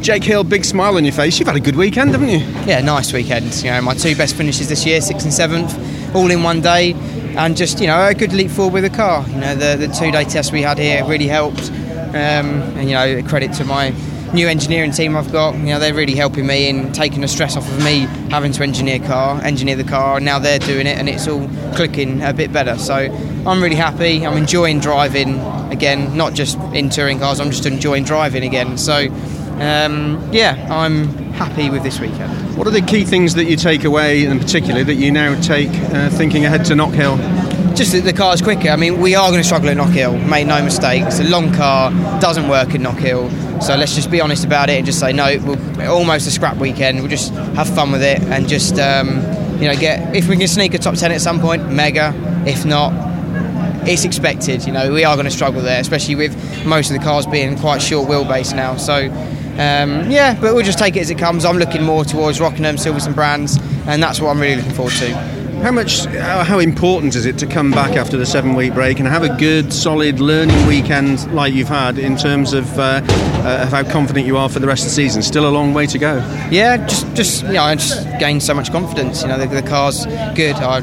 Jake 0.00 0.24
Hill, 0.24 0.44
big 0.44 0.64
smile 0.64 0.96
on 0.96 1.04
your 1.04 1.12
face. 1.12 1.38
You've 1.38 1.48
had 1.48 1.56
a 1.56 1.60
good 1.60 1.76
weekend, 1.76 2.12
haven't 2.12 2.30
you? 2.30 2.38
Yeah, 2.66 2.80
nice 2.80 3.12
weekend. 3.12 3.54
You 3.62 3.70
know, 3.70 3.82
my 3.82 3.94
two 3.94 4.16
best 4.16 4.34
finishes 4.34 4.68
this 4.68 4.86
year, 4.86 5.00
sixth 5.02 5.24
and 5.24 5.32
seventh, 5.32 5.76
all 6.16 6.30
in 6.30 6.42
one 6.42 6.62
day, 6.62 6.94
and 7.36 7.54
just 7.54 7.80
you 7.80 7.86
know 7.86 8.06
a 8.06 8.14
good 8.14 8.32
leap 8.32 8.50
forward 8.50 8.82
with 8.82 8.90
the 8.90 8.96
car. 8.96 9.28
You 9.28 9.36
know, 9.36 9.54
the 9.54 9.86
the 9.86 9.92
two 9.92 10.10
day 10.10 10.24
test 10.24 10.52
we 10.52 10.62
had 10.62 10.78
here 10.78 11.04
really 11.04 11.26
helped, 11.26 11.70
um, 11.70 12.62
and 12.78 12.88
you 12.88 12.94
know 12.94 13.22
credit 13.24 13.52
to 13.54 13.64
my 13.64 13.94
new 14.32 14.48
engineering 14.48 14.90
team 14.90 15.16
I've 15.16 15.30
got. 15.32 15.54
You 15.56 15.66
know, 15.66 15.78
they're 15.78 15.94
really 15.94 16.14
helping 16.14 16.46
me 16.46 16.68
in 16.70 16.92
taking 16.92 17.20
the 17.20 17.28
stress 17.28 17.56
off 17.56 17.68
of 17.70 17.84
me 17.84 18.00
having 18.30 18.52
to 18.52 18.62
engineer 18.62 19.00
car, 19.00 19.42
engineer 19.42 19.76
the 19.76 19.84
car. 19.84 20.16
And 20.16 20.24
now 20.24 20.38
they're 20.38 20.58
doing 20.58 20.86
it, 20.86 20.98
and 20.98 21.10
it's 21.10 21.28
all 21.28 21.46
clicking 21.74 22.22
a 22.22 22.32
bit 22.32 22.54
better. 22.54 22.78
So 22.78 22.94
I'm 23.46 23.62
really 23.62 23.76
happy. 23.76 24.26
I'm 24.26 24.38
enjoying 24.38 24.80
driving 24.80 25.40
again, 25.70 26.16
not 26.16 26.32
just 26.32 26.58
in 26.74 26.88
touring 26.88 27.18
cars. 27.18 27.38
I'm 27.38 27.50
just 27.50 27.66
enjoying 27.66 28.04
driving 28.04 28.44
again. 28.44 28.78
So 28.78 29.08
um, 29.60 30.28
yeah, 30.32 30.66
I'm 30.70 31.08
happy 31.32 31.70
with 31.70 31.82
this 31.82 32.00
weekend. 32.00 32.56
What 32.56 32.66
are 32.66 32.70
the 32.70 32.80
key 32.80 33.04
things 33.04 33.34
that 33.34 33.44
you 33.44 33.56
take 33.56 33.84
away, 33.84 34.24
in 34.24 34.38
particular, 34.38 34.84
that 34.84 34.94
you 34.94 35.12
now 35.12 35.38
take 35.40 35.68
uh, 35.68 36.10
thinking 36.10 36.44
ahead 36.44 36.64
to 36.66 36.74
Knockhill? 36.74 37.18
Just 37.76 37.92
that 37.92 38.04
the 38.04 38.12
car's 38.12 38.42
quicker. 38.42 38.68
I 38.70 38.76
mean, 38.76 39.00
we 39.00 39.14
are 39.14 39.28
going 39.28 39.40
to 39.40 39.46
struggle 39.46 39.68
at 39.68 39.76
Knockhill. 39.76 40.28
Make 40.28 40.46
no 40.46 40.62
mistake. 40.62 41.02
It's 41.04 41.20
a 41.20 41.24
long 41.24 41.52
car, 41.52 41.90
doesn't 42.20 42.48
work 42.48 42.70
at 42.70 42.80
Knockhill. 42.80 43.62
So 43.62 43.76
let's 43.76 43.94
just 43.94 44.10
be 44.10 44.20
honest 44.20 44.44
about 44.44 44.70
it 44.70 44.78
and 44.78 44.86
just 44.86 44.98
say 44.98 45.12
no. 45.12 45.36
We'll, 45.44 45.90
almost 45.90 46.26
a 46.26 46.30
scrap 46.30 46.56
weekend. 46.56 47.00
We'll 47.00 47.08
just 47.08 47.32
have 47.32 47.68
fun 47.74 47.92
with 47.92 48.02
it 48.02 48.20
and 48.22 48.48
just 48.48 48.78
um, 48.78 49.18
you 49.60 49.68
know 49.68 49.76
get 49.76 50.16
if 50.16 50.28
we 50.28 50.36
can 50.36 50.48
sneak 50.48 50.72
a 50.72 50.78
top 50.78 50.94
ten 50.94 51.12
at 51.12 51.20
some 51.20 51.40
point, 51.40 51.70
mega. 51.70 52.14
If 52.46 52.64
not, 52.64 52.92
it's 53.86 54.04
expected. 54.04 54.66
You 54.66 54.72
know, 54.72 54.92
we 54.92 55.04
are 55.04 55.14
going 55.14 55.26
to 55.26 55.30
struggle 55.30 55.60
there, 55.62 55.80
especially 55.80 56.14
with 56.14 56.64
most 56.66 56.90
of 56.90 56.98
the 56.98 57.04
cars 57.04 57.26
being 57.26 57.58
quite 57.58 57.82
short 57.82 58.08
wheelbase 58.08 58.54
now. 58.54 58.76
So, 58.76 59.10
um, 59.52 60.10
yeah, 60.10 60.38
but 60.40 60.54
we'll 60.54 60.64
just 60.64 60.78
take 60.78 60.96
it 60.96 61.00
as 61.00 61.10
it 61.10 61.18
comes. 61.18 61.44
I'm 61.44 61.58
looking 61.58 61.82
more 61.82 62.04
towards 62.04 62.40
Rockingham, 62.40 62.76
Silverstone 62.76 63.14
brands, 63.14 63.58
and 63.86 64.02
that's 64.02 64.20
what 64.20 64.30
I'm 64.30 64.40
really 64.40 64.56
looking 64.56 64.72
forward 64.72 64.94
to. 64.94 65.40
How 65.60 65.72
much, 65.72 66.06
how 66.06 66.58
important 66.58 67.14
is 67.14 67.26
it 67.26 67.36
to 67.38 67.46
come 67.46 67.70
back 67.70 67.94
after 67.94 68.16
the 68.16 68.24
seven-week 68.24 68.72
break 68.72 68.98
and 68.98 69.06
have 69.06 69.22
a 69.22 69.36
good, 69.36 69.74
solid 69.74 70.18
learning 70.18 70.66
weekend 70.66 71.30
like 71.34 71.52
you've 71.52 71.68
had 71.68 71.98
in 71.98 72.16
terms 72.16 72.54
of, 72.54 72.78
uh, 72.78 73.02
uh, 73.04 73.64
of 73.64 73.68
how 73.68 73.82
confident 73.84 74.26
you 74.26 74.38
are 74.38 74.48
for 74.48 74.58
the 74.58 74.66
rest 74.66 74.84
of 74.84 74.88
the 74.88 74.94
season? 74.94 75.20
Still 75.20 75.46
a 75.46 75.52
long 75.52 75.74
way 75.74 75.86
to 75.88 75.98
go. 75.98 76.16
Yeah, 76.50 76.78
just, 76.86 77.14
just 77.14 77.42
you 77.42 77.52
know, 77.52 77.64
I 77.64 77.74
just 77.74 78.08
gained 78.18 78.42
so 78.42 78.54
much 78.54 78.72
confidence. 78.72 79.20
You 79.20 79.28
know, 79.28 79.38
the, 79.38 79.48
the 79.48 79.60
car's 79.60 80.06
good. 80.34 80.56
I, 80.56 80.78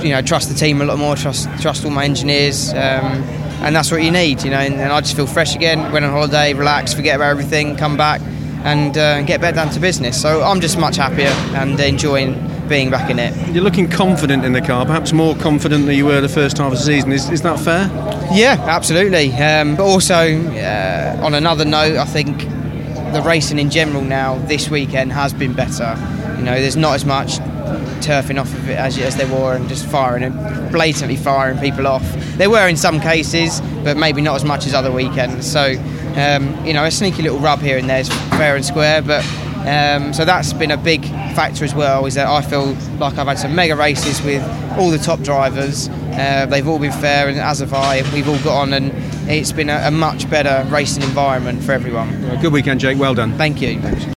you 0.00 0.10
know, 0.10 0.22
trust 0.22 0.48
the 0.48 0.54
team 0.54 0.80
a 0.80 0.84
lot 0.84 0.98
more. 0.98 1.16
Trust, 1.16 1.48
trust 1.60 1.84
all 1.84 1.90
my 1.90 2.04
engineers. 2.04 2.72
Um, 2.72 3.24
and 3.64 3.74
that's 3.74 3.90
what 3.90 4.02
you 4.02 4.10
need, 4.10 4.42
you 4.42 4.50
know. 4.50 4.58
And, 4.58 4.74
and, 4.74 4.92
I 4.92 5.00
just 5.00 5.16
feel 5.16 5.26
fresh 5.26 5.56
again. 5.56 5.90
Went 5.90 6.04
on 6.04 6.10
holiday, 6.12 6.52
relax, 6.52 6.92
forget 6.92 7.16
about 7.16 7.30
everything, 7.30 7.76
come 7.76 7.96
back, 7.96 8.20
and 8.62 8.96
uh, 8.96 9.22
get 9.22 9.40
back 9.40 9.54
down 9.54 9.70
to 9.70 9.80
business. 9.80 10.20
So 10.20 10.42
I'm 10.42 10.60
just 10.60 10.78
much 10.78 10.96
happier 10.96 11.32
and 11.56 11.80
enjoying 11.80 12.34
being 12.68 12.90
back 12.90 13.10
in 13.10 13.18
it. 13.18 13.34
You're 13.54 13.64
looking 13.64 13.88
confident 13.88 14.44
in 14.44 14.52
the 14.52 14.60
car, 14.60 14.84
perhaps 14.84 15.12
more 15.12 15.34
confident 15.36 15.86
than 15.86 15.96
you 15.96 16.04
were 16.04 16.20
the 16.20 16.28
first 16.28 16.58
half 16.58 16.72
of 16.72 16.78
the 16.78 16.84
season. 16.84 17.12
Is, 17.12 17.30
is 17.30 17.42
that 17.42 17.58
fair? 17.58 17.88
Yeah, 18.32 18.56
absolutely. 18.68 19.32
Um, 19.32 19.76
but 19.76 19.84
also, 19.84 20.14
uh, 20.14 21.20
on 21.22 21.34
another 21.34 21.64
note, 21.64 21.96
I 21.96 22.04
think 22.04 22.38
the 23.14 23.22
racing 23.24 23.58
in 23.58 23.70
general 23.70 24.02
now 24.02 24.38
this 24.46 24.68
weekend 24.68 25.12
has 25.12 25.32
been 25.32 25.54
better. 25.54 25.96
You 26.36 26.44
know, 26.44 26.54
there's 26.54 26.76
not 26.76 26.94
as 26.94 27.04
much 27.04 27.38
turfing 28.04 28.40
off 28.40 28.52
of 28.52 28.68
it 28.68 28.76
as, 28.76 28.98
as 28.98 29.16
there 29.16 29.26
were 29.26 29.54
and 29.54 29.68
just 29.68 29.86
firing 29.86 30.22
and 30.22 30.70
blatantly 30.72 31.16
firing 31.16 31.58
people 31.58 31.86
off. 31.86 32.04
There 32.36 32.50
were 32.50 32.68
in 32.68 32.76
some 32.76 33.00
cases, 33.00 33.60
but 33.82 33.96
maybe 33.96 34.20
not 34.20 34.36
as 34.36 34.44
much 34.44 34.66
as 34.66 34.74
other 34.74 34.92
weekends. 34.92 35.50
So, 35.50 35.72
um, 36.16 36.64
you 36.66 36.72
know, 36.72 36.84
a 36.84 36.90
sneaky 36.90 37.22
little 37.22 37.38
rub 37.38 37.60
here 37.60 37.78
and 37.78 37.88
there 37.88 38.00
is 38.00 38.08
fair 38.08 38.56
and 38.56 38.64
square, 38.64 39.02
but 39.02 39.24
um, 39.66 40.12
so 40.12 40.26
that's 40.26 40.52
been 40.52 40.70
a 40.70 40.76
big 40.76 41.04
factor 41.34 41.64
as 41.64 41.74
well. 41.74 42.04
Is 42.04 42.14
that 42.14 42.26
I 42.26 42.42
feel 42.42 42.74
like 42.98 43.16
I've 43.16 43.26
had 43.26 43.38
some 43.38 43.54
mega 43.54 43.74
races 43.74 44.20
with 44.22 44.42
all 44.78 44.90
the 44.90 44.98
top 44.98 45.20
drivers. 45.20 45.88
Uh, 45.88 46.46
they've 46.46 46.68
all 46.68 46.78
been 46.78 46.92
fair, 46.92 47.28
and 47.28 47.38
as 47.38 47.60
have 47.60 47.72
I. 47.72 48.02
We've 48.12 48.28
all 48.28 48.38
got 48.40 48.60
on, 48.60 48.72
and 48.74 48.92
it's 49.28 49.52
been 49.52 49.70
a, 49.70 49.84
a 49.86 49.90
much 49.90 50.28
better 50.28 50.68
racing 50.68 51.02
environment 51.02 51.62
for 51.62 51.72
everyone. 51.72 52.38
Good 52.40 52.52
weekend, 52.52 52.80
Jake. 52.80 52.98
Well 52.98 53.14
done. 53.14 53.38
Thank 53.38 53.62
you. 53.62 53.80
Thanks. 53.80 54.04